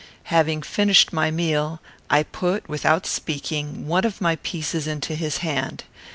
Having 0.33 0.63
finished 0.63 1.13
my 1.13 1.29
meal, 1.29 1.79
I 2.09 2.23
put, 2.23 2.67
without 2.67 3.05
speaking, 3.05 3.85
one 3.85 4.03
of 4.03 4.19
my 4.19 4.37
pieces 4.37 4.87
into 4.87 5.13
his 5.13 5.37
hand. 5.45 5.83